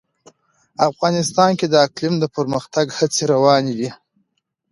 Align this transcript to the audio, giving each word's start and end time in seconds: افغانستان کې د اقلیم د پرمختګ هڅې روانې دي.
افغانستان 0.89 1.49
کې 1.59 1.67
د 1.69 1.75
اقلیم 1.85 2.15
د 2.19 2.25
پرمختګ 2.35 2.85
هڅې 2.97 3.23
روانې 3.33 3.73
دي. 3.79 3.89